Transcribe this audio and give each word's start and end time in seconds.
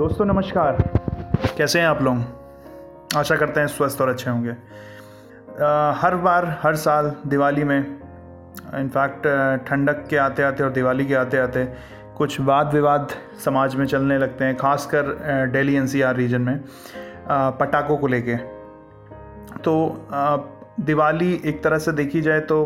दोस्तों, 0.00 0.24
नमस्कार। 0.24 0.76
कैसे 1.56 1.80
हैं 1.80 1.86
आप 1.86 2.00
लोग? 2.02 3.16
आशा 3.16 3.36
करते 3.36 3.60
हैं 3.60 3.66
स्वस्थ 3.66 4.00
और 4.00 4.08
अच्छे 4.08 4.30
होंगे। 4.30 4.50
हर 6.00 6.14
बार, 6.16 6.44
हर 6.62 6.76
साल 6.76 7.12
दिवाली 7.26 7.64
में, 7.64 7.78
इनफैक्ट 8.74 9.26
ठंडक 9.66 10.04
के 10.10 10.16
आते 10.16 10.42
आते 10.42 10.62
और 10.64 10.70
दिवाली 10.70 11.04
के 11.06 11.14
आते 11.14 11.38
आते 11.38 11.64
कुछ 12.16 12.40
वाद 12.40 12.72
विवाद 12.74 13.12
समाज 13.44 13.74
में 13.76 13.84
चलने 13.86 14.18
लगते 14.18 14.44
हैं, 14.44 14.56
खासकर 14.56 15.02
दिल्ली 15.52 15.74
एनसीआर 15.76 16.16
रीजन 16.16 16.40
में 16.40 16.60
पटाखों 17.30 17.96
को 17.96 18.06
लेके। 18.06 18.36
तो 19.58 20.06
दिवाली 20.80 21.32
एक 21.44 21.62
तरह 21.64 21.78
से 21.78 21.92
देखी 21.92 22.22
जाए 22.22 22.40
तो 22.42 22.64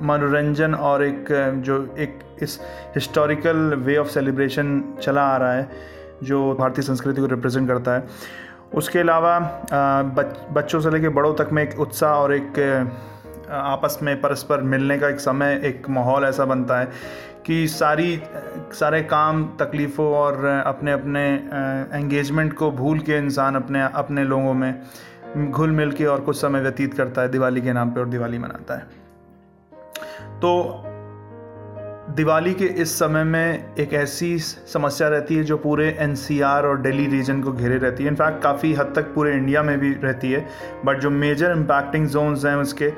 मनोरंजन 0.00 0.74
और 0.74 1.04
एक, 1.04 1.24
जो 1.58 1.94
एक 1.98 2.18
इस 2.42 2.60
हिस्टोरिकल 2.94 3.56
वे 3.76 3.96
ऑफ़ 3.96 4.08
सेलिब्रेशन 4.08 4.82
चला 5.02 5.22
आ 5.22 5.36
रहा 5.36 5.52
है। 5.52 5.96
जो 6.22 6.54
भारतीय 6.54 6.84
संस्कृति 6.84 7.20
को 7.20 7.26
रिप्रेजेंट 7.26 7.68
करता 7.68 7.92
है। 7.92 8.06
उसके 8.74 8.98
अलावा 8.98 9.38
बच, 10.16 10.36
बच्चों 10.52 10.80
से 10.80 10.90
लेकर 10.90 11.08
बड़ों 11.08 11.34
तक 11.34 11.48
में 11.52 11.62
एक 11.62 11.80
उत्साह 11.80 12.14
और 12.14 12.34
एक 12.34 12.58
आपस 13.50 13.98
में 14.02 14.20
परस्पर 14.20 14.62
मिलने 14.62 14.98
का 14.98 15.08
एक 15.08 15.20
समय 15.20 15.60
एक 15.64 15.88
माहौल 15.90 16.24
ऐसा 16.24 16.44
बनता 16.44 16.78
है 16.78 16.88
कि 17.46 17.66
सारी 17.68 18.20
सारे 18.72 19.02
काम 19.02 19.44
तकलीफ़ों 19.60 20.06
और 20.06 20.44
अपने 20.44 20.92
अपने 20.92 21.22
एंगेजमेंट 21.92 22.52
को 22.52 22.70
भूल 22.70 22.98
के 22.98 23.16
इंसान 23.18 23.56
अपने 23.56 23.82
अपने 23.82 24.24
लोगों 24.24 24.54
में 24.54 24.82
घुल 25.50 25.70
मिल 25.70 25.92
के 25.92 26.06
और 26.06 26.20
कुछ 26.20 26.40
समय 26.40 26.60
व्यतीत 26.60 26.94
करता 26.94 27.22
है 27.22 27.28
दिवाली 27.28 27.60
के 27.60 27.72
नाम 27.72 27.90
पे 27.90 28.00
और 28.00 28.08
दिवाली 28.08 28.38
मनाता 28.38 28.74
है। 28.74 28.86
तो 30.40 30.84
दिवाली 32.08 32.52
के 32.54 32.64
इस 32.82 32.98
समय 32.98 33.24
में 33.24 33.74
एक 33.78 33.92
ऐसी 33.94 34.38
समस्या 34.38 35.08
रहती 35.08 35.36
है 35.36 35.42
जो 35.44 35.56
पूरे 35.56 35.88
एनसीआर 36.00 36.66
और 36.66 36.80
दिल्ली 36.80 37.06
रीजन 37.06 37.42
को 37.42 37.52
घेरे 37.52 37.76
रहती 37.78 38.04
है। 38.04 38.10
इनफैक्ट 38.10 38.42
काफ़ी 38.42 38.72
हद 38.74 38.92
तक 38.96 39.12
पूरे 39.14 39.32
इंडिया 39.32 39.62
में 39.62 39.78
भी 39.80 39.92
रहती 39.94 40.30
है। 40.32 40.40
बट 40.84 41.00
जो 41.00 41.10
मेजर 41.10 41.52
इम्पैक्टिंग 41.52 42.06
जोन्स 42.08 42.44
हैं 42.44 42.54
उसके, 42.56 42.92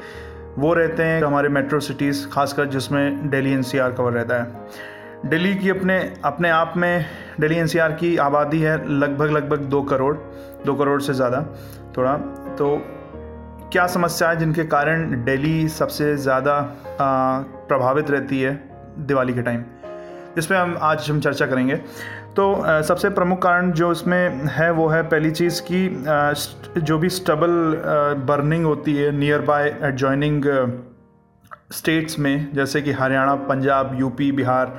वो 0.58 0.72
रहते 0.74 1.02
हैं 1.02 1.22
हमारे 1.24 1.48
मेट्रो 1.48 1.80
सिटीज़ 1.80 2.26
खासकर 2.28 2.66
जिसमें 2.66 3.30
दिल्ली 3.30 3.52
एनसीआर 3.52 3.92
कवर 3.92 4.12
रहता 4.12 4.42
है। 4.42 5.28
दिल्ली 5.28 5.54
की 5.54 5.70
अपने 5.70 5.98
अपने 6.24 6.50
आप 6.50 6.74
में 6.76 7.04
दिल्ली 7.40 7.58
एन 7.58 7.96
की 7.96 8.16
आबादी 8.18 8.60
है 8.60 8.78
लगभग 8.90 9.30
लगभग 9.30 9.64
दो 9.66 9.82
करोड़ 9.82 10.16
दो 10.66 10.74
करोड़ 10.74 11.00
से 11.02 11.14
ज़्यादा, 11.14 11.42
थोड़ा। 11.96 12.16
तो 12.58 12.76
क्या 13.72 13.86
समस्या 13.88 14.28
है 14.28 14.38
जिनके 14.38 14.64
कारण 14.66 15.24
दिल्ली 15.24 15.68
सबसे 15.68 16.16
ज़्यादा 16.16 16.60
प्रभावित 17.00 18.10
रहती 18.10 18.40
है? 18.40 18.69
दिवाली 18.98 19.34
के 19.34 19.42
टाइम 19.42 19.64
जिस 20.36 20.46
पर 20.46 20.54
हम 20.54 20.76
आज 20.82 21.06
हम 21.10 21.20
चर्चा 21.20 21.46
करेंगे। 21.46 21.76
तो 22.36 22.82
सबसे 22.82 23.08
प्रमुख 23.10 23.42
कारण 23.42 23.70
जो 23.72 23.90
इसमें 23.92 24.46
है, 24.48 24.70
वो 24.70 24.88
है 24.88 25.02
पहली 25.04 25.30
चीज़ 25.30 25.60
की 25.70 26.80
जो 26.80 26.98
भी 26.98 27.08
स्टबल 27.08 27.50
बर्निंग 28.26 28.64
होती 28.64 28.96
है 28.96 29.10
नियर 29.12 29.40
बाय 29.42 29.68
एडजॉइनिंग 29.82 30.44
स्टेट्स 31.72 32.18
में, 32.18 32.48
जैसे 32.54 32.82
कि 32.82 32.92
हरियाणा, 32.92 33.34
पंजाब 33.48 33.96
यूपी 34.00 34.30
बिहार, 34.32 34.78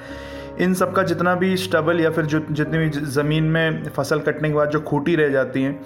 इन 0.62 0.74
सब 0.74 0.94
का 0.94 1.04
जितना 1.04 1.36
भी 1.36 1.56
स्टबल 1.58 2.00
या 2.02 2.10
फिर 2.12 2.26
जो, 2.26 2.40
जितनी 2.52 2.78
भी 2.78 2.90
ज़मीन 2.90 3.44
में 3.44 3.84
फ़सल 3.90 4.20
कटने 4.20 4.50
के 4.50 4.56
बाद 4.56 4.70
जो 4.70 4.80
खूटी 4.82 5.16
रह 5.16 5.30
जाती 5.30 5.64
हैं 5.64 5.80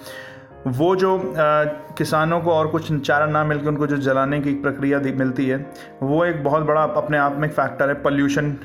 वो 0.66 0.96
जो 0.96 1.18
आ, 1.18 1.64
किसानों 1.98 2.40
को 2.40 2.50
और 2.50 2.66
कुछ 2.66 3.00
चारा 3.00 3.26
ना 3.26 3.44
मिलकर 3.44 3.68
उनको 3.68 3.86
जो 3.86 3.96
जलाने 3.96 4.40
की 4.40 4.54
प्रक्रिया 4.54 4.98
मिलती 4.98 5.46
है 5.46 5.70
वो 6.02 6.24
एक 6.24 6.44
बहुत 6.44 6.62
बड़ा 6.62 6.82
अपने 6.82 7.18
आप 7.18 7.36
में 7.36 7.48
फैक्टर 7.48 7.88
है 7.88 7.94
पॉल्यूशन 7.94 8.56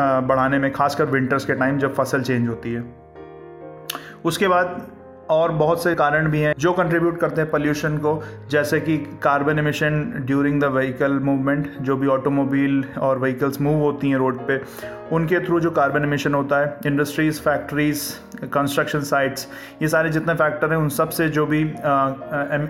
बढ़ाने 0.00 0.58
में 0.58 0.72
खासकर 0.72 1.04
विंटर्स 1.04 1.44
के 1.44 1.54
टाइम 1.54 1.78
जब 1.78 1.94
फ़सल 1.94 2.22
चेंज 2.22 2.48
होती 2.48 2.72
है। 2.72 2.84
उसके 4.24 4.48
बाद 4.48 4.86
और 5.30 5.52
बहुत 5.52 5.82
से 5.82 5.94
कारण 5.94 6.30
भी 6.30 6.40
हैं 6.40 6.54
जो 6.58 6.72
कंट्रीब्यूट 6.72 7.20
करते 7.20 7.40
हैं 7.40 7.50
पोल्यूशन 7.50 7.96
को 7.96 8.22
जैसे 8.50 8.80
कि 8.80 8.98
carbon 8.98 9.58
emission 9.58 10.12
during 10.16 10.60
the 10.60 10.64
vehicle 10.64 11.12
movement 11.12 11.78
जो 11.80 11.96
भी 11.96 12.06
ऑटोमोबाइल 12.06 12.84
और 12.98 13.18
व्हीकल्स 13.18 13.60
मूव 13.60 13.82
होती 13.82 14.10
हैं 14.10 14.16
रोड 14.16 14.46
पे 14.46 14.60
उनके 15.12 15.38
थ्रू 15.46 15.60
जो 15.60 15.70
कार्बन 15.70 16.04
एमिशन 16.04 16.34
होता 16.34 16.58
है 16.58 16.76
इंडस्ट्रीज़ 16.86 17.40
फैक्ट्रीज़ 17.40 18.02
कंस्ट्रक्शन 18.46 19.00
साइट्स 19.00 19.48
ये 19.82 19.88
सारे 19.88 20.10
जितने 20.10 20.34
फैक्टर 20.34 20.70
हैं 20.70 20.76
उन 20.76 20.88
सबसे 20.88 21.28
जो 21.28 21.46
भी 21.46 21.60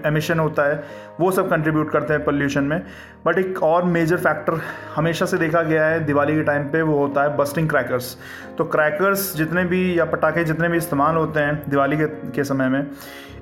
एमिशन 0.08 0.38
होता 0.38 0.68
है 0.68 0.82
वो 1.20 1.30
सब 1.30 1.50
कंट्रीब्यूट 1.50 1.90
करते 1.90 2.12
हैं 2.12 2.24
पोल्यूशन 2.24 2.64
में। 2.64 2.82
बट 3.26 3.38
एक 3.38 3.62
और 3.62 3.84
मेजर 3.84 4.16
फैक्टर 4.16 4.60
हमेशा 4.96 5.26
से 5.26 5.38
देखा 5.38 5.62
गया 5.62 5.86
है 5.86 6.00
दिवाली 6.04 6.34
के 6.34 6.42
टाइम 6.42 6.64
पे 6.64 6.82
वो 6.82 6.96
होता 6.98 7.22
है 7.22 7.36
बस्टिंग 7.36 7.68
क्रैकर्स 7.68 8.16
तो 8.58 8.64
क्रैकर्स 8.64 9.34
जितने 9.36 9.64
भी 9.64 9.98
या 9.98 10.04
पटाखे 10.04 10.44
जितने 10.44 10.68
भी 10.68 10.76
इस्तेमाल 10.76 11.16
होते 11.16 11.40
हैं 11.40 11.62
दिवाली 11.70 11.96
के, 11.96 12.06
के 12.06 12.44
समय 12.44 12.68
में 12.68 12.86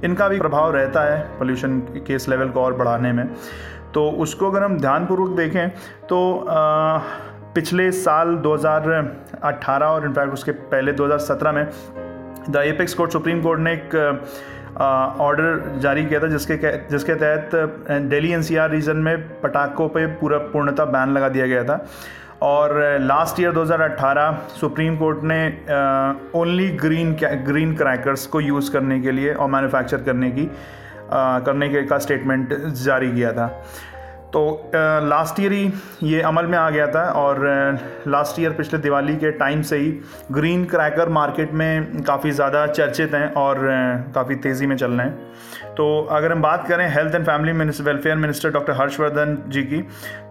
इनका 0.05 0.29
भी 0.29 0.39
प्रभाव 0.39 0.75
रहता 0.75 1.03
है 1.05 1.21
पोल्यूशन 1.39 1.79
के 2.07 2.15
इस 2.15 2.29
लेवल 2.29 2.49
को 2.49 2.61
और 2.61 2.75
बढ़ाने 2.75 3.13
में। 3.13 3.27
तो 3.95 4.09
उसको 4.23 4.51
अगर 4.51 4.63
हम 4.63 4.79
ध्यानपूर्वक 4.79 5.37
देखें 5.37 5.69
तो 6.09 6.19
आ, 6.39 6.99
पिछले 7.55 7.91
साल 7.93 8.37
2018 8.37 9.83
और 9.83 10.05
इनफैक्ट 10.05 10.33
उसके 10.33 10.53
पहले 10.73 10.93
2017 10.93 11.55
में 11.55 11.69
the 12.51 12.57
apex 12.57 12.95
court 12.95 13.13
supreme 13.13 13.43
court 13.43 13.61
ने 13.61 13.73
एक 13.73 13.95
ऑर्डर 15.21 15.79
जारी 15.79 16.05
किया 16.07 16.21
था 16.21 16.27
जिसके 16.27 16.57
जिसके 16.89 17.15
तहत 17.15 17.51
दिल्ली 17.91 18.31
एनसीआर 18.33 18.71
रीजन 18.71 18.97
में 18.97 19.41
पटाखों 19.41 19.89
पे 19.89 20.07
पूरा 20.07 20.39
पूर्णतः 20.39 20.85
बैन 20.85 21.09
लगा 21.09 21.29
दिया 21.29 21.47
गया 21.47 21.65
था। 21.65 21.87
और 22.43 22.99
लास्ट 23.01 23.41
ईयर 23.41 23.53
2018 23.53 24.33
सुप्रीम 24.61 24.97
कोर्ट 24.97 25.19
ने 25.23 25.41
ओनली 26.39 26.69
ग्रीन 26.69 27.13
ग्रीन 27.47 27.75
क्रैकर्स 27.77 28.27
को 28.27 28.41
यूज़ 28.41 28.73
करने 28.73 29.01
के 29.01 29.13
लिए 29.13 29.35
और 29.35 29.49
मैन्युफैक्चर 29.49 30.03
करने 30.03 30.31
की 30.31 30.51
आ, 31.13 31.39
करने 31.39 31.69
के 31.69 31.83
का 31.83 31.99
स्टेटमेंट 31.99 32.55
जारी 32.85 33.13
किया 33.13 33.33
था। 33.33 33.47
तो 34.33 34.71
लास्ट 34.75 35.41
ईयर 35.41 35.53
ही 35.53 35.73
ये 36.03 36.21
अमल 36.21 36.47
में 36.47 36.57
आ 36.59 36.69
गया 36.71 36.87
था 36.87 37.03
और 37.13 37.39
लास्ट 38.09 38.41
ईयर 38.41 38.53
पिछले 38.53 38.79
दिवाली 38.79 39.15
के 39.17 39.31
टाइम 39.39 39.63
से 39.63 39.77
ही 39.77 39.91
ग्रीन 40.33 40.65
क्रैकर 40.65 41.09
मार्केट 41.09 41.53
में 41.53 42.03
काफ़ी 42.03 42.31
ज़्यादा 42.31 42.67
चर्चित 42.67 43.15
हैं 43.15 43.33
और 43.35 43.59
काफ़ी 44.15 44.35
तेज़ी 44.37 44.67
में 44.67 44.77
चल 44.77 44.93
रहे 44.93 45.07
हैं। 45.07 45.75
तो 45.75 45.87
अगर 46.11 46.33
हम 46.33 46.43
बात 46.43 46.67
करें 46.69 46.89
health 46.89 47.15
and 47.15 47.25
family 47.27 47.53
minister 47.53 47.85
welfare 47.85 48.17
minister 48.17 48.51
doctor 48.51 48.73
Harshvardhan 48.73 49.37
ji 49.49 49.63
की 49.63 49.83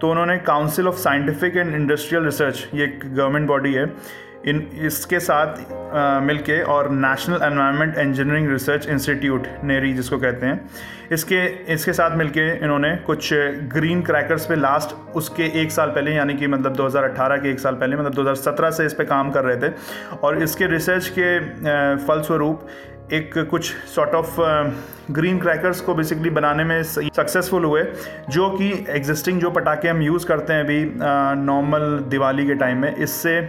तो 0.02 0.12
उन्होंने 0.12 0.38
council 0.48 0.88
of 0.88 0.96
scientific 1.00 1.58
and 1.58 1.76
industrial 1.76 2.24
research 2.26 2.68
ये 2.74 2.84
एक 2.84 3.00
गवर्नमेंट 3.16 3.48
बॉडी 3.48 3.74
है 3.74 3.86
इन, 4.46 4.68
इसके 4.86 5.20
साथ 5.20 6.22
मिलके 6.24 6.62
और 6.64 6.90
national 6.92 7.40
environment 7.44 7.98
engineering 7.98 8.50
research 8.52 8.88
institute 8.88 9.48
NEERI 9.64 9.94
जिसको 9.94 10.18
कहते 10.18 10.46
हैं, 10.46 10.70
इसके 11.12 11.44
इसके 11.74 11.94
साथ 11.94 12.18
मिलके 12.18 12.48
इन्होंने 12.56 12.96
कुछ 13.06 13.30
ग्रीन 13.74 14.02
क्रैकर्स 14.02 14.46
पे 14.46 14.56
लास्ट 14.56 14.96
उसके 15.16 15.46
एक 15.62 15.72
साल 15.72 15.90
पहले, 15.90 16.12
यानी 16.12 16.34
कि 16.34 16.48
मतलब 16.48 16.76
2018 16.76 17.38
के 17.38 17.52
एक 17.52 17.60
साल 17.60 17.76
पहले 17.76 17.98
मतलब 17.98 18.14
2017 18.16 18.72
से 18.72 18.86
इस 18.86 18.94
पे 18.94 19.06
काम 19.06 19.32
कर 19.32 19.44
रहे 19.44 19.58
थे। 19.58 19.74
और 20.24 20.44
इसके 20.44 20.68
रिसर्च 20.68 21.12
के 21.20 21.40
फलस्वरूप 21.98 22.68
एक 23.14 23.38
कुछ 23.50 23.74
सॉर्ट 23.96 24.16
ऑफ़ 24.16 24.36
ग्रीन 25.14 25.40
क्रैकर्स 25.40 25.82
को 25.82 25.94
बेसिकली 25.96 26.30
बनाने 26.30 26.64
में 26.64 26.82
सक्सेसफुल 26.84 27.66
हुए, 27.66 27.84
जो 28.30 28.50
कि 28.50 28.72
एग्जिस्टिंग 28.90 29.40
जो 29.42 29.52
पटाखे 29.52 29.88
हम 29.88 30.02
यूज़ 30.02 30.26
करते 30.28 30.54
हैं 30.54 30.64
अभी 30.64 30.84
नॉर्मल 31.42 32.00
दिवाली 32.10 32.46
के 32.48 32.56
टाइम 32.56 32.78
में, 32.78 32.96
इससे 32.96 33.40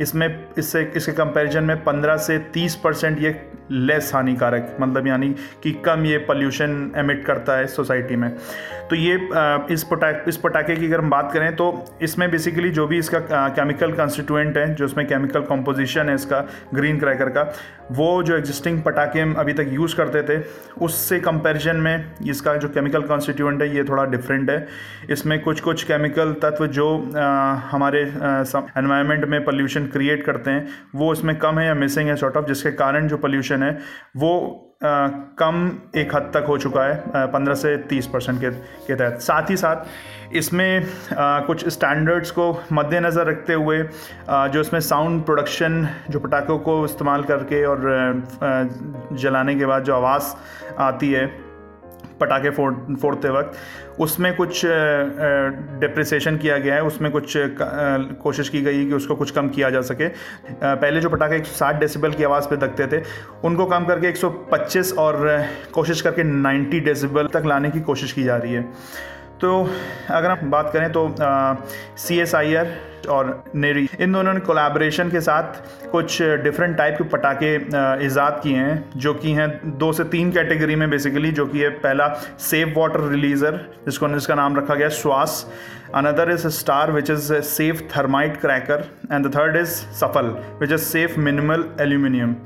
इसमें 0.00 0.28
इससे 0.58 0.82
इसके 0.96 1.12
कंपैरिजन 1.12 1.64
में 1.64 1.74
15 1.84 2.18
से 2.18 2.38
30 2.56 2.74
परसेंट 2.74 3.18
ये 3.18 3.32
लेस 3.72 4.10
हानिकारक 4.14 4.76
मतलब 4.80 5.06
यानी 5.06 5.28
कि 5.62 5.72
कम 5.84 6.04
ये 6.06 6.18
पोल्यूशन 6.26 6.92
एमिट 6.96 7.24
करता 7.24 7.56
है 7.56 7.66
सोसाइटी 7.68 8.16
में। 8.16 8.30
तो 8.90 8.96
ये 8.96 9.14
इस 9.70 9.82
पटा, 9.90 10.08
इस 10.28 10.36
पटाखे 10.36 10.74
की 10.76 10.86
अगर 10.86 10.98
हम 10.98 11.10
बात 11.10 11.30
करें 11.32 11.54
तो 11.56 11.98
इसमें 12.02 12.30
बेसिकली 12.30 12.70
जो 12.70 12.86
भी 12.86 12.98
इसका 12.98 13.18
केमिकल 13.50 13.92
कंस्टिट्यूएंट 13.92 14.56
है, 14.56 14.74
जो 14.74 14.84
इसमें 14.84 15.06
केमिकल 15.06 15.40
कॉम्पोजिशन 15.42 16.08
है 16.08 16.14
इसका 16.14 16.40
ग्रीन 16.74 16.98
क्रैकर 16.98 17.28
का, 17.28 17.42
वो 17.92 18.22
जो 18.22 18.36
एग्जिस्टिंग 18.36 18.82
पटाखे 18.82 19.20
हम 19.20 19.32
अभी 19.34 19.52
तक 19.52 19.68
यूज़ 19.72 19.96
करते 19.96 20.22
थे, 20.22 20.40
उससे 20.80 21.20
कंपैरिजन 21.20 21.76
में 21.76 22.04
इसका 22.28 22.54
जो 22.56 22.68
केमिकल 22.68 23.02
कॉन्स्टिट्यूएंट 23.04 23.62
है, 23.62 23.74
ये 23.76 23.84
थोड़ा 23.84 24.04
डिफरेंट 24.06 24.50
है। 24.50 24.66
इसमें 25.10 25.38
कुछ 25.42 25.60
कुछ 25.60 25.84
केमिकल 25.84 26.32
तत्व 26.42 26.66
जो 26.68 26.88
हमारे 27.70 28.02
एनवायरनमेंट 28.02 29.24
में 29.24 29.44
पोल्यूशन 29.44 29.86
क्रिएट 29.86 30.24
करते 30.26 30.50
हैं, 30.50 30.68
वो 30.94 31.12
इसमें 31.12 31.36
कम 31.38 31.58
है 31.58 31.66
या 31.66 31.74
मिसिंग 31.76 32.08
है 32.08 32.16
सॉर्ट 32.16 32.36
ऑफ़ 32.36 32.46
जिसके 32.46 32.70
कारण 32.74 33.08
जो 33.08 33.16
पोल्यूशन 33.18 33.61
है 33.62 33.78
वो 34.16 34.68
आ, 34.84 35.08
कम 35.38 35.70
एक 35.96 36.14
हद 36.14 36.30
तक 36.34 36.44
हो 36.48 36.56
चुका 36.58 36.84
है 36.84 37.26
पंद्रह 37.32 37.54
से 37.54 37.76
तीस 37.90 38.06
परसेंट 38.06 38.40
के 38.40 38.50
के 38.86 38.94
तहत। 38.94 39.20
साथ 39.20 39.50
ही 39.50 39.56
साथ 39.56 40.34
इसमें 40.36 40.82
आ, 41.18 41.40
कुछ 41.40 41.66
स्टैंडर्ड्स 41.68 42.30
को 42.30 42.46
मद्देनज़र 42.72 43.26
रखते 43.26 43.52
हुए 43.52 43.78
आ, 44.28 44.46
जो 44.46 44.60
इसमें 44.60 44.80
साउंड 44.80 45.24
प्रोडक्शन 45.24 45.86
जो 46.10 46.20
पटाखों 46.20 46.58
को 46.58 46.84
इस्तेमाल 46.84 47.22
करके 47.22 47.64
और 47.64 47.80
जलाने 49.12 49.54
के 49.54 49.66
बाद 49.66 49.84
जो 49.84 49.94
आवाज़ 49.94 50.34
आती 50.78 51.12
है 51.12 51.26
पटाखे 52.22 52.50
फोड़, 52.50 52.72
फोड़ते 52.94 53.28
वक्त, 53.30 53.52
उसमें 54.00 54.34
कुछ 54.36 54.60
डिप्रिसिएशन 55.80 56.36
किया 56.36 56.58
गया 56.58 56.74
है, 56.74 56.82
उसमें 56.82 57.10
कुछ 57.12 57.34
कोशिश 58.22 58.48
की 58.48 58.60
गई 58.62 58.84
कि 58.86 58.94
उसको 58.94 59.14
कुछ 59.14 59.30
कम 59.30 59.48
किया 59.48 59.70
जा 59.70 59.80
सके। 59.82 60.08
पहले 60.54 61.00
जो 61.00 61.08
पटाखे 61.10 61.36
एक 61.36 61.46
सौ 61.46 61.56
साठ 61.56 61.80
डेसिबल 61.80 62.12
की 62.12 62.24
आवाज़ 62.24 62.48
पे 62.48 62.56
दखते 62.58 62.86
थे, 62.86 63.02
उनको 63.44 63.66
कम 63.66 63.84
करके 63.84 64.08
125 64.08 64.92
और 64.98 65.46
कोशिश 65.74 66.00
करके 66.00 66.24
90 66.24 66.80
डेसिबल 66.80 67.28
तक 67.34 67.42
लाने 67.46 67.70
की 67.70 67.80
कोशिश 67.82 68.12
की 68.12 68.22
जा 68.22 68.36
रही 68.36 68.54
है। 68.54 68.62
तो 69.40 69.68
अगर 70.10 70.30
हम 70.30 70.50
बात 70.50 70.70
करें 70.72 70.90
तो 70.92 71.08
सी 71.98 72.18
एस 72.20 72.34
आई 72.34 72.54
आर 72.54 72.66
और 73.06 73.44
नेरी 73.54 73.88
इन 74.00 74.12
दोनों 74.12 74.32
ने 74.34 74.40
कोलैबोरेशन 74.40 75.10
के 75.10 75.20
साथ 75.20 75.88
कुछ 75.90 76.20
डिफरेंट 76.42 76.76
टाइप 76.76 76.96
के 76.98 77.04
पटाखे 77.08 77.54
ईजाद 78.06 78.40
किए 78.42 78.56
हैं, 78.56 78.90
जो 78.96 79.14
कि 79.14 79.32
हैं 79.32 79.48
दो 79.78 79.92
से 79.92 80.04
तीन 80.14 80.32
कैटेगरी 80.32 80.76
में 80.76 80.88
बेसिकली 80.90 81.30
जो 81.32 81.46
कि 81.46 81.60
है 81.60 81.70
पहला 81.78 82.08
सेफ़ 82.40 82.78
वाटर 82.78 83.08
रिलीज़र 83.10 83.60
जिसको, 83.84 84.08
जिसका 84.08 84.34
नाम 84.34 84.56
रखा 84.56 84.74
गया 84.74 84.88
स्वास 85.00 85.46
another 85.94 86.30
is 86.30 86.46
STAR 86.56 86.92
which 86.92 87.10
is 87.10 87.32
safe 87.46 87.82
thermite 87.96 88.40
cracker 88.40 88.84
and 89.12 89.26
the 89.26 89.34
third 89.36 89.56
is 89.56 89.70
SAFAL 90.00 90.36
which 90.60 90.72
is 90.72 90.80
safe 90.82 91.18
minimal 91.20 91.68
aluminium 91.80 92.36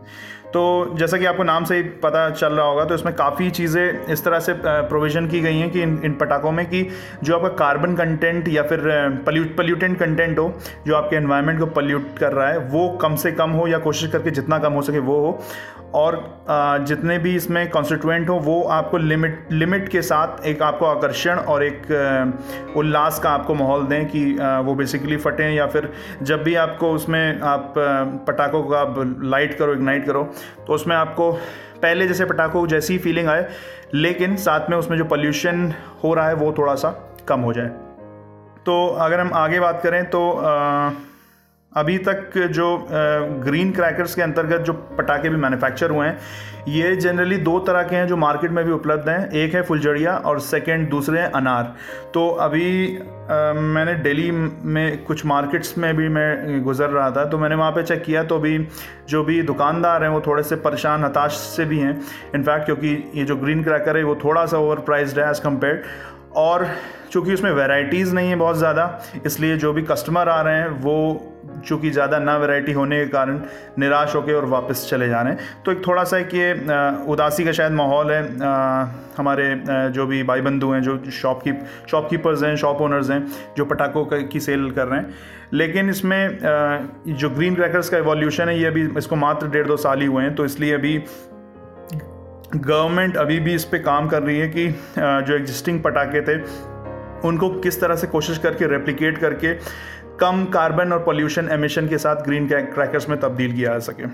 तो 0.47 0.63
जैसा 0.99 1.17
कि 1.19 1.25
आपको 1.25 1.43
नाम 1.43 1.65
से 1.65 1.77
ही 1.77 1.83
पता 2.03 2.29
चल 2.31 2.53
रहा 2.53 2.67
होगा 2.67 2.85
तो 2.85 2.95
इसमें 2.95 3.15
काफ़ी 3.15 3.51
चीज़ें 3.51 4.07
इस 4.07 4.25
तरह 4.25 4.41
से 4.41 4.53
प्रोविज़न 4.65 5.27
की 5.29 5.41
गई 5.41 5.59
हैं 5.59 5.71
कि 5.71 5.83
इन 5.83 6.01
इन 6.05 6.13
पटाखों 6.13 6.53
में 6.53 6.65
कि 6.67 6.83
जो 7.25 7.37
आपका 7.37 7.49
कार्बन 7.57 7.97
कंटेंट 7.97 8.49
या 8.49 8.63
फिर 8.63 8.81
पल्यूट 9.27 9.57
पल्यूटेंट 9.57 9.99
कंटेंट 9.99 10.39
हो, 10.39 10.53
जो 10.87 10.95
आपके 10.97 11.17
इन्वायरमेंट 11.17 11.59
को 11.61 11.67
पल्यूट 11.67 12.19
कर 12.19 12.33
रहा 12.33 12.49
है, 12.49 12.59
वो 12.59 12.89
कम 13.03 13.17
से 13.17 13.33
कम 13.33 13.51
हो 13.51 13.67
या 13.67 13.79
कोशिश 13.79 14.11
करके 14.13 14.31
जितना 14.31 14.59
कम 14.59 14.73
हो 14.73 14.83
सके 14.83 14.99
वो 15.01 15.21
हो। 15.21 15.39
और 15.97 16.45
जितने 16.89 17.19
भी 17.19 17.35
इसमें 17.37 17.71
कॉन्स्टिट्यूएंट 17.71 18.29
हो 18.29 18.35
वो 18.35 18.63
आपको 18.63 18.99
लिमिट 18.99 19.49
लिमिट 19.53 19.89
के 19.89 20.03
साथ 20.03 20.45
एक 20.45 20.63
आपको 20.63 20.87
आकर्षण 20.87 21.37
और 21.37 21.63
एक 21.63 21.83
उल्लास 22.77 23.19
का 23.19 23.31
आपको 23.31 23.55
माहौल 23.55 23.87
दें 23.87 24.07
कि 24.07 24.33
वो 24.41 24.75
बेसिकली 24.75 25.17
फटें 25.17 25.55
या 25.55 25.67
फिर 25.67 25.93
जब 26.23 26.43
भी 26.43 26.55
आपको 26.55 26.93
उसमें 26.93 27.41
आप 27.41 27.75
पटाखों 28.29 28.63
का 28.63 28.79
आप 28.79 29.21
लाइट 29.23 29.59
करो 29.59 29.73
इग्नाइट 29.73 30.07
करो 30.07 30.23
तो 30.67 30.73
उसमें 30.73 30.97
आपको 30.97 31.33
पहले 31.83 32.09
जैसे 32.09 32.25
पटाखों 32.25 32.67
जैसी 32.67 32.93
ही 32.93 32.99
फीलिंग 32.99 33.29
आए 33.29 33.49
लेकिन 33.95 34.37
साथ 34.37 34.71
में 34.71 34.77
उसमें 34.77 34.99
जो 34.99 35.05
पोल्यूशन 35.05 35.75
हो 36.05 36.15
रहा 36.15 36.29
है 36.29 36.35
वो 36.35 36.55
थोड़ा 36.59 36.75
सा 36.75 37.19
कम 37.29 37.41
हो 37.41 37.53
जाए। 37.53 37.69
तो 38.67 38.87
अगर 38.89 39.21
हम 39.21 39.31
आगे 39.35 39.61
बात 39.61 39.81
करें 39.83 40.11
तो 40.11 40.33
आ, 40.33 40.91
अभी 41.77 41.97
तक 42.01 42.39
जो 42.53 42.67
ग्रीन 42.91 43.73
क्रैकर्स 43.73 44.15
के 44.15 44.23
अंतर्गत 44.23 44.61
जो 44.61 44.73
पटाखे 44.99 45.29
भी 45.29 45.37
मैन्युफैक्चर 45.37 45.91
हुए 45.91 46.07
हैं 46.07 46.19
ये 46.69 46.95
जनरली 46.97 47.37
दो 47.39 47.59
तरह 47.67 47.83
के 47.83 47.97
हैं 47.97 48.07
जो 48.07 48.17
मार्केट 48.17 48.51
में 48.51 48.65
भी 48.65 48.73
उपलब्ध 48.73 49.09
हैं। 49.09 49.29
एक 49.33 49.55
है 49.55 49.63
फुलजड़िया 49.63 50.17
और 50.19 50.41
सेकंड 50.41 50.89
दूसरे 50.91 51.21
हैं 51.21 51.31
अनार। 51.33 51.75
तो 52.15 52.29
अभी 52.29 52.97
आ, 52.97 53.53
मैंने 53.53 53.95
दिल्ली 53.97 54.31
में 54.31 55.05
कुछ 55.05 55.25
मार्केट्स 55.27 55.77
में 55.79 55.97
भी 55.97 56.09
मैं 56.09 56.63
गुज़र 56.65 56.89
रहा 56.89 57.11
था 57.11 57.25
तो 57.25 57.39
मैंने 57.39 57.55
वहाँ 57.55 57.71
पे 57.73 57.83
चेक 57.83 58.03
किया 58.03 58.23
तो 58.25 58.39
अभी 58.39 58.59
जो 59.09 59.23
भी 59.25 59.41
दुकानदार 59.45 60.03
हैं 60.05 60.11
वो 60.11 60.21
थोड़े 60.27 60.43
से 60.43 60.57
परेशान 60.59 61.05
हताश 61.05 61.33
से 61.33 61.65
भी 61.65 61.79
हैं। 61.79 62.01
इनफैक्ट 62.35 62.65
क्योंकि 62.67 62.97
ये 63.15 63.25
जो 63.25 63.37
ग्रीन 63.37 63.63
क्रैकर 63.65 63.97
है 63.97 64.03
वो 64.05 64.15
थोड़ा 64.25 64.45
सा 64.47 64.59
ओवर 64.59 64.81
प्राइज्ड 64.83 65.19
है 65.19 65.31
एज़ 65.31 65.41
कंपेयर 65.43 65.83
और 66.37 66.67
चूँकि 67.13 67.35
उसमें 67.35 67.51
वेराइटीज़ 67.53 68.15
नहीं 68.15 68.29
है 68.29 68.37
बहुत 68.37 68.57
ज़्यादा 68.57 69.01
इसलिए 69.27 69.57
जो 69.57 69.73
भी 69.73 69.83
कस्टमर 69.85 70.29
आ 70.29 70.41
रहे 70.41 70.55
हैं 70.55 70.69
वो 70.81 70.97
चूँकि 71.67 71.91
ज़्यादा 71.91 72.19
ना 72.19 72.37
वैरायटी 72.37 72.73
होने 72.73 72.99
के 72.99 73.09
कारण 73.11 73.41
निराश 73.79 74.15
होकर 74.15 74.35
और 74.35 74.45
वापस 74.47 74.87
चले 74.91 75.09
जा 75.09 75.21
रहे 75.23 75.33
हैं 75.33 75.63
तो 75.65 75.73
एक 75.73 75.87
थोड़ा 75.87 76.05
सा 76.05 76.19
एक 76.19 76.35
ये 76.35 76.53
उदासी 77.13 77.45
का 77.45 77.53
शायद 77.53 77.73
माहौल 77.73 78.11
है 78.13 78.23
हमारे 79.17 79.45
जो 79.91 80.07
भी 80.07 80.23
भाई 80.23 80.41
बंधु 80.41 80.71
हैं, 80.71 80.83
जो 80.83 80.99
शॉप 81.13 81.41
की 81.43 81.53
शॉपकीपर्स 81.91 82.43
हैं 82.43 82.55
शॉप 82.57 82.81
ओनर्स 82.83 83.11
हैं, 83.11 83.27
जो 83.57 83.65
पटाखों 83.65 84.05
की 84.05 84.41
सेल 84.41 84.71
कर 84.71 84.87
रहे 84.87 85.01
हैं। 85.01 85.15
लेकिन 85.53 85.91
इसमें 85.91 86.39
जो 87.09 87.31
ग्रीन 87.31 87.55
क्रैकर्स 87.55 87.89
का 87.89 87.99
एवोल्यूशन 87.99 88.49
है, 88.49 88.59
ये 88.59 88.67
अभी 88.67 88.89
इसको 88.99 89.17
मात्र 89.17 89.49
डेढ़ 89.49 89.67
दो 89.67 89.77
साल 89.79 90.01
ही 90.01 90.07
हुए 90.07 90.23
हैं 90.23 90.35
तो 90.35 90.45
इसलिए 90.45 90.75
अभी 90.75 90.99
गवर्नमेंट 92.57 93.17
अभी 93.17 93.39
भी 93.41 93.55
इस 93.55 93.65
पर 93.65 93.79
काम 93.83 94.09
कर 94.09 94.23
रही 94.23 94.39
है 94.39 94.49
कि 94.49 94.69
जो 94.99 95.35
एग्जिस्टिंग 95.35 95.83
पटाखे 95.83 96.21
थे 96.23 96.39
उनको 97.25 97.49
किस 97.61 97.81
तरह 97.81 97.97
से 97.97 98.07
कोशिश 98.07 98.39
करके 98.39 98.67
रेप्लिकेट 98.69 99.19
करके 99.19 99.55
कम 100.21 100.45
कार्बन 100.53 100.93
और 100.93 100.99
पोल्यूशन 101.05 101.49
एमिशन 101.53 101.89
के 101.89 101.99
साथ 101.99 102.23
ग्रीन 102.25 102.47
क्रैकर्स 102.49 103.09
में 103.09 103.19
तब्दील 103.21 103.53
किया 103.55 103.73
जा 103.73 103.79
सके। 103.79 104.05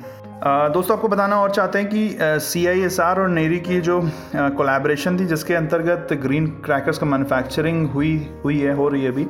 दोस्तों, 0.73 0.97
आपको 0.97 1.09
बताना 1.09 1.37
और 1.41 1.51
चाहते 1.51 1.79
हैं 1.79 1.89
कि 1.89 2.41
सी 2.41 2.67
आई 2.67 2.81
एस 2.83 2.99
आर 3.01 3.21
और 3.21 3.29
नेरी 3.29 3.59
की 3.61 3.81
जो 3.81 4.01
कोलैबोरेशन 4.35 5.19
थी, 5.19 5.27
जिसके 5.27 5.55
अंतर्गत 5.55 6.13
ग्रीन 6.23 6.47
क्रैकर्स 6.65 6.99
का 6.99 7.07
मैन्युफैक्चरिंग 7.07 7.87
हुई 7.91 8.15
हुई 8.45 8.59
है, 8.61 8.75
हो 8.75 8.89
रही 8.89 9.05
है 9.05 9.13
अभी, 9.13 9.27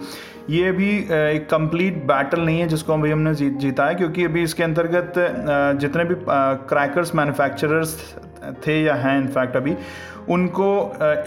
ये 0.50 0.68
अभी 0.68 0.90
एक 1.36 1.46
कंप्लीट 1.50 2.02
बैटल 2.06 2.40
नहीं 2.40 2.60
है 2.60 2.68
जिसको 2.68 2.92
अभी 2.92 3.10
हमने 3.10 3.34
जीत 3.34 3.58
जीता 3.58 3.86
है, 3.86 3.94
क्योंकि 3.94 4.24
अभी 4.24 4.42
इसके 4.42 4.62
अंतर्गत 4.62 5.14
जितने 5.80 6.04
भी 6.04 6.14
क्रैकर्स 6.68 7.14
मैन्युफैक्चरर्स 7.14 7.96
थे 8.66 8.82
या 8.82 8.94
हैं 8.96 9.16
इनफैक्ट 9.18 9.56
अभी, 9.56 9.76
उनको 10.28 10.68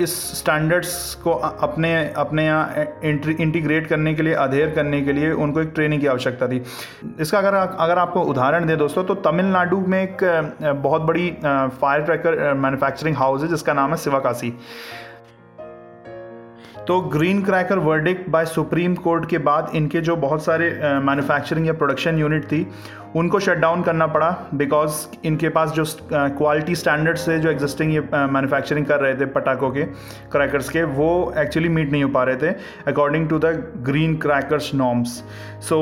इस 0.02 0.14
स्टैंडर्ड्स 0.38 1.14
को 1.24 1.32
अपने 1.32 1.94
अपने 2.18 2.46
यहाँ 2.46 2.86
इंटीग्रेट 3.04 3.88
करने 3.88 4.14
के 4.14 4.24
लिए 4.24 4.34
अधेर 4.34 4.72
करने 4.76 5.02
के 5.02 5.14
लिए 5.14 5.32
उनको 5.34 5.62
एक 5.62 5.72
ट्रेनिंग 5.76 6.02
की 6.02 6.08
आवश्यकता 6.08 6.48
थी। 6.48 6.62
इसका 7.20 7.38
अगर 7.38 7.56
अगर 7.56 7.98
आपको 8.00 8.22
उदाहरण 8.24 8.68
दें 8.68 8.78
दोस्तों 8.78 9.04
तो 9.04 9.16
तमिलनाडु 9.22 9.80
में 9.80 10.02
एक 10.02 10.24
बहुत 10.64 11.02
बड़ी 11.02 11.30
फायर 11.42 12.02
ट्रैकर 12.02 12.54
मैन्युफैक्चरिंग 12.56 13.16
हाउस 13.18 13.42
है, 13.42 13.48
जिसका 13.48 13.74
नाम 13.74 13.92
है 13.92 13.98
शिवाकाशी 13.98 14.54
तो 16.88 17.00
green 17.12 17.42
cracker 17.44 17.78
verdict 17.80 18.26
by 18.30 18.46
supreme 18.46 18.96
court 18.96 19.30
के 19.30 19.38
बाद 19.46 19.72
इनके 19.76 20.02
जो 20.02 20.16
बहुत 20.18 20.44
सारे 20.44 20.70
मैन्युफैक्चरिंग 21.04 21.68
या 21.68 21.74
प्रोडक्शन 21.74 22.20
यूनिट 22.20 22.44
थी 22.46 22.62
उनको 23.16 23.40
शट 23.40 23.58
डाउन 23.58 23.82
करना 23.84 24.08
पड़ा 24.08 24.30
बिकॉज़ 24.54 25.06
इनके 25.28 25.50
पास 25.50 25.72
जो 25.72 25.84
क्वालिटी 26.14 26.76
स्टैंडर्ड्स 26.76 27.28
है 27.30 27.40
जो 27.42 27.50
एग्जिस्टिंग 27.50 27.94
ये 27.94 28.00
मैन्युफैक्चरिंग 28.14 28.86
कर 28.86 29.00
रहे 29.00 29.16
थे 29.16 29.26
पटाखों 29.28 29.70
के 29.72 29.84
क्रैकर्स 30.32 30.70
के, 30.70 30.84
वो 30.84 31.34
एक्चुअली 31.38 31.70
मीट 31.70 31.92
नहीं 31.92 32.04
हो 32.04 32.10
पा 32.10 32.24
रहे 32.24 32.36
थे 32.38 32.56
according 32.88 33.30
to 33.30 33.40
the 33.40 33.46
green 33.86 34.16
crackers 34.18 34.74
norms 34.76 35.24
so 35.70 35.78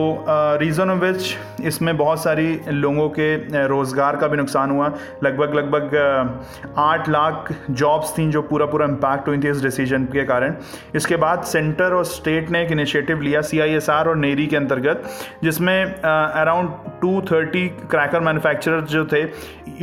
reason 0.60 0.90
of 0.90 1.00
which 1.00 1.36
इसमें 1.66 1.96
बहुत 1.98 2.24
सारी 2.24 2.60
लोगों 2.70 3.10
के 3.10 3.36
रोज़गार 3.68 4.16
का 4.18 4.28
भी 4.28 4.38
नुकसान 4.38 4.72
हुआ। 4.72 4.92
लगभग 5.24 5.54
लगभग 5.56 6.74
आठ 6.78 7.10
लाख 7.10 7.54
जॉब्स 7.72 8.18
थी 8.18 8.30
जो 8.32 8.42
पूरा 8.44 8.66
पूरा 8.66 8.86
इम्पैक्ट 8.86 9.28
हुई 9.28 9.38
थी 9.44 9.50
इस 9.50 9.64
डिसीज़न 9.64 10.06
के 10.14 10.24
कारण। 10.26 10.56
इसके 10.96 11.16
बाद 11.18 11.44
सेंटर 11.44 11.94
और 11.94 12.06
स्टेट 12.06 12.50
ने 12.52 12.62
एक 12.64 12.72
इनिशिएटिव 12.72 13.22
लिया 13.22 13.42
CISR 13.42 14.08
और 14.08 14.16
नेरी 14.18 14.48
के 14.48 14.56
अंतर्गत, 14.56 15.04
जिसमें 15.44 15.94
around 15.96 16.70
two 17.02 17.22
thirty 17.32 17.68
cracker 17.92 18.20
manufacturers 18.20 18.90
जो 18.90 19.06
थे 19.06 19.22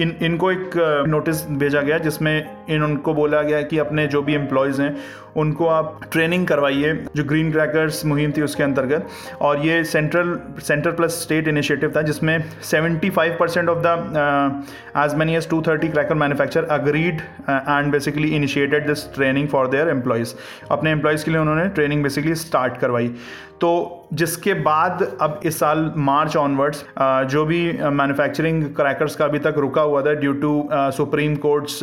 इन 0.02 0.16
इनको 0.22 0.50
एक 0.52 0.76
नोटिस 1.08 1.44
भेजा 1.60 1.82
गया 1.82 1.98
जिसमें 1.98 2.59
इन 2.70 2.82
उनको 2.82 3.14
बोला 3.14 3.42
गया 3.42 3.62
कि 3.62 3.78
अपने 3.78 4.06
जो 4.06 4.22
भी 4.22 4.34
एम्प्लॉयज़ 4.34 4.80
हैं, 4.82 4.96
उनको 5.36 5.66
आप 5.68 6.00
ट्रेनिंग 6.12 6.46
करवाइए, 6.46 6.92
जो 7.16 7.24
ग्रीन 7.24 7.50
क्रैकर्स 7.52 8.04
मुहिम 8.04 8.32
थी 8.36 8.42
उसके 8.42 8.62
अंतर्गत। 8.62 9.08
और 9.40 9.66
ये 9.66 9.82
central 9.84 10.38
central 10.60 10.92
plus 10.92 11.20
state 11.22 11.48
initiative 11.48 11.92
था, 11.96 12.02
जिसमें 12.02 12.38
75 12.62 13.36
percent 13.38 13.68
of 13.68 13.78
the 13.86 14.64
as 15.04 15.14
many 15.18 15.36
as 15.36 15.48
two 15.50 15.60
thirty 15.68 15.88
cracker 15.88 16.14
manufacture 16.14 16.64
agreed 16.78 17.20
and 17.50 17.92
basically 17.92 18.28
initiated 18.36 18.86
this 18.86 19.06
training 19.14 19.48
for 19.48 19.68
their 19.68 19.88
employees 19.88 20.34
अपने 20.70 20.90
एम्प्लॉयज़ 20.90 21.24
के 21.24 21.30
लिए 21.30 21.40
उन्होंने 21.40 21.68
ट्रेनिंग 21.68 22.02
बेसिकली 22.02 22.34
स्टार्ट 22.36 22.76
करवाई। 22.78 23.14
तो 23.60 23.70
जिसके 24.14 24.52
बाद 24.56 25.02
अब 25.20 25.40
इस 25.44 25.58
साल 25.60 25.92
मार्च 25.96 26.36
ऑनवर्ड्स 26.36 26.84
जो 27.30 27.44
भी 27.44 27.60
मैन्युफैक्चरिंग 27.72 28.62
क्रैकर्स 28.76 29.16
का 29.16 29.24
अभी 29.24 29.38
तक 29.38 29.54
रुका 29.58 29.82
हुआ 29.82 30.00
था 30.02 30.12
due 30.20 30.32
to 30.44 30.68
Supreme 30.72 31.34
Court's 31.36 31.78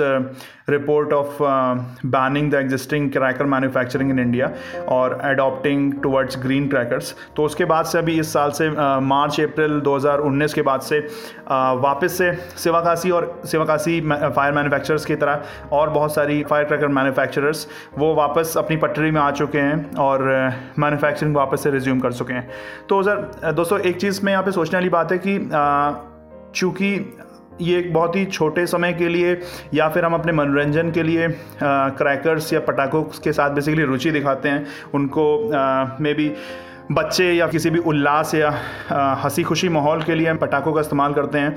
report 0.78 1.14
of 1.14 1.38
banning 2.08 2.52
the 2.52 2.56
existing 2.56 3.10
cracker 3.12 3.46
manufacturing 3.46 4.12
in 4.12 4.20
India 4.20 4.52
और 4.90 5.20
अडॉप्टिंग 5.24 5.94
टुवर्ड्स 6.04 6.38
ग्रीन 6.42 6.68
क्रैकर्स 6.68 7.14
तो 7.36 7.44
उसके 7.44 7.66
बाद 7.66 7.86
से 7.86 7.98
अभी 7.98 8.20
इस 8.20 8.34
साल 8.34 8.52
से 8.52 8.70
मार्च, 8.70 9.40
अप्रैल 9.42 9.80
2019 9.82 10.54
के 10.54 10.62
बाद 10.62 10.82
से 10.82 11.00
वापस 11.82 12.18
से 12.18 12.32
सिवाकासी 12.58 13.12
और 13.12 13.42
सिवाकासी 13.46 14.00
फायर 14.02 14.54
मैन्युफैक्चरर्स 14.54 15.06
की 15.06 15.16
तरह 15.16 15.44
और 15.72 15.90
बहुत 15.90 16.14
सारी 16.16 16.44
फायर 16.44 16.66
क्रैकर 16.66 16.88
मैन्युफैक्चरर्स 16.88 17.68
वो 17.98 18.14
वापस 18.16 18.54
अपनी 18.58 18.78
पटरी 18.78 19.12
में 19.12 19.22
आ 19.22 19.30
चुके 19.32 19.60
हैं 19.60 19.96
और 20.00 20.24
मैन्युफैक्चरिंग 20.80 21.36
वापस 21.36 21.64
से 21.64 21.72
रिज्यूम 21.72 22.00
कर 22.00 22.14
चुके 22.14 22.34
हैं। 22.34 22.50
तो 22.90 23.02
सर 23.04 23.52
दोस्तों, 23.54 23.80
एक 23.80 23.98
चीज़ 23.98 24.20
में 24.24 24.32
यहाँ 24.32 24.44
पे 24.44 24.52
सोचने 24.52 24.78
वाली 24.78 24.90
बात 24.90 25.12
है 25.12 25.18
कि 25.28 25.38
चूँकि 26.56 26.90
ये 27.62 27.78
एक 27.80 27.94
बहुत 27.94 28.16
ही 28.16 28.26
छोटे 28.26 28.66
समय 28.68 28.94
के 28.94 29.08
लिए 29.10 29.40
या 29.74 29.90
फिर 29.90 30.06
हम 30.06 30.14
अपने 30.14 30.32
मनोरंजन 30.32 30.92
के 30.92 31.04
लिए 31.04 31.28
क्रैकर्स 31.64 32.54
या 32.54 32.60
पटाखों 32.60 33.04
के 33.24 33.32
साथ 33.34 33.50
बेसिकली 33.50 33.84
रुचि 33.84 34.12
दिखाते 34.12 34.50
हैं। 34.50 34.66
उनको 34.94 35.26
मे 36.02 36.14
बी 36.14 36.32
बच्चे 36.92 37.32
या 37.34 37.48
किसी 37.48 37.70
भी 37.70 37.80
उल्लास 37.80 38.34
या 38.36 38.54
हँसी 39.24 39.44
खुशी 39.44 39.70
माहौल 39.70 40.04
के 40.04 40.16
लिए 40.16 40.28
हम 40.28 40.38
पटाखों 40.38 40.74
का 40.74 40.82
इस्तेमाल 40.82 41.14
करते 41.14 41.40
हैं। 41.40 41.56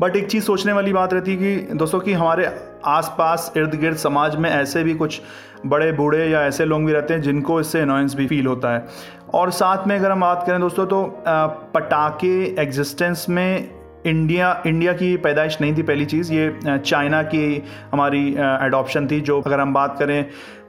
बट 0.00 0.16
एक 0.16 0.26
चीज़ 0.26 0.44
सोचने 0.44 0.72
वाली 0.72 0.92
बात 0.92 1.12
रहती 1.14 1.30
है 1.30 1.36
कि 1.36 1.74
दोस्तों 1.74 2.00
कि 2.00 2.12
हमारे 2.12 2.50
आसपास 2.84 3.52
इर्द 3.56 3.74
गिर्द 3.74 3.96
समाज 3.96 4.36
में 4.36 4.48
ऐसे 4.50 4.82
भी 4.84 4.94
कुछ 4.94 5.20
बड़े 5.66 5.90
बूढ़े 5.92 6.26
या 6.28 6.42
ऐसे 6.42 6.64
लोग 6.64 6.84
भी 6.84 6.92
रहते 6.92 7.14
हैं 7.14 7.22
जिनको 7.22 7.60
इससे 7.60 7.80
अनोयंस 7.80 8.14
भी 8.14 8.26
फील 8.26 8.46
होता 8.46 8.72
है। 8.74 8.86
और 9.34 9.50
साथ 9.50 9.86
में 9.86 9.96
अगर 9.98 10.10
हम 10.10 10.20
बात 10.20 10.44
करें 10.46 10.60
दोस्तों 10.60 10.86
तो 10.86 11.02
पटाखे 11.74 12.56
एग्जिस्टेंस 12.58 13.26
में 13.28 13.79
इंडिया 14.06 14.62
इंडिया 14.66 14.92
की 14.92 15.16
पैदाइश 15.18 15.60
नहीं 15.60 15.76
थी 15.76 15.82
पहली 15.82 16.04
चीज़, 16.06 16.32
ये 16.32 16.78
चाइना 16.78 17.22
की 17.24 17.62
हमारी 17.92 18.28
एडॉप्शन 18.66 19.06
थी, 19.06 19.20
जो 19.20 19.40
अगर 19.40 19.60
हम 19.60 19.74
बात 19.74 19.98
करें 19.98 20.24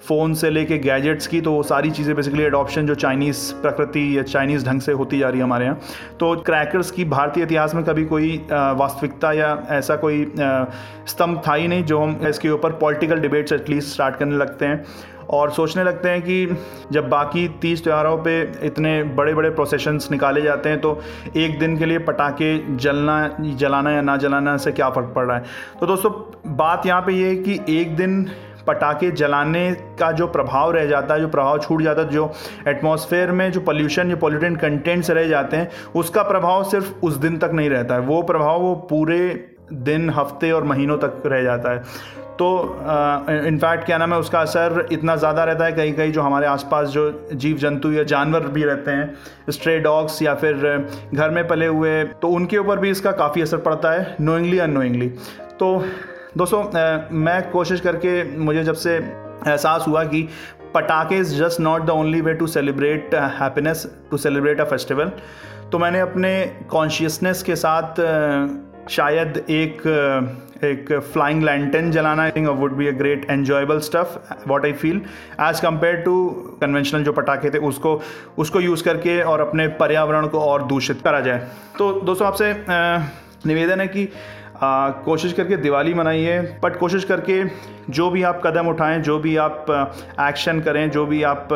फ़ोन 0.07 0.33
से 0.33 0.49
लेके 0.49 0.77
गैजेट्स 0.79 1.27
की 1.27 1.39
तो 1.41 1.51
वो 1.51 1.63
सारी 1.63 1.91
चीज़ें 1.91 2.15
बेसिकली 2.15 2.43
एडॉप्शन 2.43 2.87
जो 2.87 2.95
चाइनीज़ 2.95 3.53
प्रकृति 3.61 4.17
या 4.17 4.23
चाइनीज़ 4.23 4.65
ढंग 4.65 4.81
से 4.81 4.91
होती 4.91 5.19
जा 5.19 5.29
रही 5.29 5.39
है 5.39 5.43
हमारे 5.43 5.65
यहाँ। 5.65 5.79
तो 6.19 6.35
क्रैकर्स 6.41 6.91
की 6.91 7.05
भारतीय 7.05 7.43
इतिहास 7.43 7.75
में 7.75 7.83
कभी 7.83 8.05
कोई 8.05 8.35
वास्तविकता 8.51 9.31
या 9.33 9.57
ऐसा 9.71 9.95
कोई 9.95 10.25
स्तंभ 10.37 11.41
था 11.47 11.53
ही 11.53 11.67
नहीं, 11.67 11.83
जो 11.83 11.99
हम 11.99 12.19
इसके 12.27 12.49
ऊपर 12.49 12.71
पॉलिटिकल 12.81 13.19
डिबेट्स 13.19 13.53
एटलीस्ट 13.53 13.93
स्टार्ट 13.93 14.15
करने 14.15 14.37
लगते 14.37 14.65
हैं। 14.65 14.83
और 15.31 15.51
सोचने 15.51 15.83
लगते 15.83 16.09
हैं 16.09 16.21
कि 16.21 16.57
जब 16.91 17.09
बाकी 17.09 17.47
तीज 17.61 17.83
त्योहारों 17.83 18.17
पे 18.17 18.41
इतने 18.67 19.03
बड़े 19.03 19.33
बड़े 19.33 19.49
प्रोसेशंस 19.49 20.07
निकाले 20.11 20.41
जाते 20.41 20.69
हैं 20.69 20.81
तो 20.81 20.99
एक 21.37 21.59
दिन 21.59 21.77
के 21.77 21.85
लिए 21.85 21.99
पटाखे 21.99 22.75
जलना, 22.75 23.37
जलाना 23.41 23.91
या 23.91 24.01
ना 24.01 24.17
जलाना 24.17 24.57
से 24.57 24.71
क्या 24.71 24.89
फ़र्क 24.89 25.13
पड़ 25.15 25.25
रहा 25.25 25.37
है? 25.37 25.43
तो 25.79 25.87
दोस्तों, 25.87 26.11
बात 26.55 26.85
यहाँ 26.85 27.01
पे 27.01 27.13
ये 27.13 27.27
है 27.27 27.35
कि 27.35 27.59
एक 27.69 27.95
दिन 27.95 28.25
पटाखे 28.67 29.09
जलाने 29.11 29.71
का 29.99 30.11
जो 30.11 30.27
प्रभाव 30.27 30.71
रह 30.71 30.85
जाता 30.85 31.13
है, 31.13 31.21
जो 31.21 31.27
प्रभाव 31.27 31.59
छूट 31.59 31.81
जाता 31.81 32.01
है, 32.01 32.09
जो 32.09 32.31
एटमॉस्फेयर 32.67 33.31
में 33.31 33.51
जो 33.51 33.61
पोल्यूशन 33.61 34.09
जो 34.09 34.17
पोल्यूटेंट 34.17 34.59
कंटेंट्स 34.61 35.09
रह 35.09 35.27
जाते 35.27 35.57
हैं, 35.57 35.69
उसका 35.95 36.23
प्रभाव 36.23 36.63
सिर्फ़ 36.63 36.93
उस 37.03 37.15
दिन 37.15 37.37
तक 37.37 37.51
नहीं 37.53 37.69
रहता 37.69 37.95
है। 37.95 38.01
वो 38.01 38.21
प्रभाव 38.21 38.59
वो 38.59 38.75
पूरे 38.89 39.19
दिन, 39.73 40.09
हफ़्ते 40.09 40.51
और 40.51 40.63
महीनों 40.65 40.97
तक 40.97 41.21
रह 41.25 41.43
जाता 41.43 41.71
है। 41.71 42.19
तो 42.33 42.47
इनफैक्ट 43.47 43.85
क्या 43.85 43.97
नाम 43.97 44.13
है, 44.13 44.19
उसका 44.19 44.39
असर 44.41 44.87
इतना 44.91 45.15
ज़्यादा 45.15 45.43
रहता 45.43 45.65
है 45.65 45.71
कहीं 45.71 45.93
कहीं 45.93 46.11
जो 46.11 46.21
हमारे 46.21 46.47
आसपास 46.47 46.87
जो 46.89 47.03
जीव 47.33 47.57
जंतु 47.57 47.91
या 47.91 48.03
जानवर 48.05 48.47
भी 48.49 48.63
रहते 48.63 48.91
हैं 48.91 49.51
स्ट्रे 49.51 49.77
डॉग्स 49.79 50.21
या 50.21 50.33
फिर 50.35 50.55
घर 51.13 51.29
में 51.29 51.47
पले 51.47 51.65
हुए 51.67 52.03
तो 52.21 52.29
उनके 52.29 52.57
ऊपर 52.57 52.79
भी 52.79 52.89
इसका 52.89 53.11
काफ़ी 53.19 53.41
असर 53.41 53.57
पड़ता 53.59 53.91
है 53.91 54.15
नोइंगली 54.21 54.59
अनोइंगली 54.59 55.09
तो 55.59 55.77
दोस्तों 56.37 56.63
मैं 57.19 57.51
कोशिश 57.51 57.81
करके, 57.81 58.23
मुझे 58.37 58.63
जब 58.63 58.73
से 58.75 58.95
एहसास 58.95 59.85
हुआ 59.87 60.03
कि 60.03 60.27
पटाखे 60.73 61.17
is 61.17 61.35
just 61.35 61.59
not 61.61 61.85
the 61.85 61.89
only 61.89 62.21
way 62.21 62.33
to 62.33 62.47
celebrate 62.47 63.15
happiness 63.39 63.85
to 64.11 64.17
celebrate 64.17 64.61
a 64.61 64.65
festival 64.65 65.11
तो 65.71 65.79
मैंने 65.79 65.99
अपने 65.99 66.31
कॉन्शियसनेस 66.69 67.43
के 67.43 67.55
साथ 67.55 67.99
शायद 68.89 69.37
एक 69.49 69.81
एक 70.63 70.91
फ्लाइंग 71.13 71.43
लैंटन 71.43 71.91
जलाना 71.91 72.23
I 72.23 72.31
think 72.31 72.47
would 72.59 72.73
be 72.73 72.87
a 72.87 72.91
great 72.91 73.25
enjoyable 73.31 73.79
stuff 73.79 74.17
what 74.49 74.65
I 74.65 74.73
feel 74.73 75.01
as 75.41 75.59
compare 75.59 75.95
to 76.01 76.13
conventional 76.61 77.03
जो 77.03 77.13
पटाखे 77.13 77.49
थे 77.49 77.57
उसको 77.69 77.99
उसको 78.37 78.59
यूज़ 78.59 78.83
करके 78.83 79.21
और 79.21 79.41
अपने 79.41 79.67
पर्यावरण 79.79 80.27
को 80.27 80.39
और 80.39 80.63
दूषित 80.63 81.01
करा 81.01 81.19
जाए। 81.19 81.47
तो 81.77 81.91
दोस्तों 82.01 82.27
आपसे 82.27 82.53
निवेदन 83.47 83.81
है 83.81 83.87
कि 83.87 84.07
आ, 84.63 84.89
कोशिश 85.05 85.33
करके 85.33 85.57
दिवाली 85.57 85.93
मनाइए 85.93 86.39
बट 86.63 86.77
कोशिश 86.79 87.03
करके 87.03 87.43
जो 87.89 88.09
भी 88.09 88.23
आप 88.23 88.41
कदम 88.45 88.67
उठाएँ 88.67 88.99
जो 89.01 89.17
भी 89.19 89.35
आप 89.37 89.65
एक्शन 90.21 90.59
करें 90.61 90.89
जो 90.91 91.05
भी 91.05 91.23
आप 91.23 91.47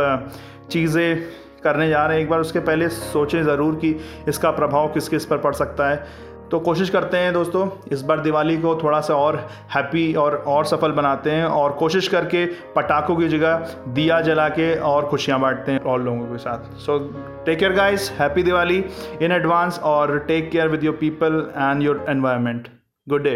चीज़ें 0.71 1.23
करने 1.63 1.89
जा 1.89 2.05
रहे 2.05 2.17
हैं 2.17 2.23
एक 2.23 2.29
बार 2.29 2.39
उसके 2.39 2.59
पहले 2.59 2.87
सोचें 2.89 3.43
ज़रूर 3.43 3.75
कि 3.75 3.95
इसका 4.27 4.51
प्रभाव 4.51 4.87
किस 4.87 5.09
किस 5.09 5.25
पर 5.25 5.37
पड़ 5.37 5.53
सकता 5.53 5.89
है। 5.89 6.33
तो 6.55 6.59
कोशिश 6.59 6.89
करते 6.89 7.17
हैं 7.17 7.31
दोस्तों, 7.33 7.67
इस 7.91 8.01
बार 8.01 8.19
दिवाली 8.19 8.55
को 8.57 8.75
थोड़ा 8.75 8.99
सा 9.01 9.15
और 9.15 9.35
हैप्पी 9.73 10.13
और 10.13 10.35
और 10.47 10.65
सफल 10.65 10.91
बनाते 10.91 11.31
हैं 11.31 11.45
और 11.45 11.71
कोशिश 11.71 12.07
करके 12.07 12.45
पटाखों 12.75 13.15
की 13.15 13.27
जगह 13.27 13.75
दिया 13.87 14.19
जला 14.21 14.47
के 14.49 14.67
और 14.89 15.07
खुशियाँ 15.07 15.39
बांटते 15.39 15.71
हैं 15.71 15.79
और 15.79 16.01
लोगों 16.03 16.25
के 16.25 16.37
साथ। 16.37 16.71
So 16.79 16.97
take 17.45 17.59
care 17.59 17.73
guys 17.73 18.09
happy 18.19 18.43
Diwali 18.43 18.77
in 19.21 19.31
advance 19.31 19.79
और 19.83 20.17
take 20.19 20.49
care 20.51 20.67
with 20.67 20.83
your 20.83 20.95
people 20.95 21.35
and 21.57 21.83
your 21.83 22.05
environment 22.09 22.67
good 23.07 23.23
day 23.23 23.35